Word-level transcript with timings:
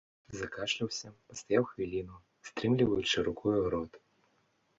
Закашляўся, 0.37 1.07
пастаяў 1.31 1.63
хвіліну, 1.73 2.17
стрымліваючы 2.49 3.17
рукою 3.29 3.61
рот. 3.77 3.93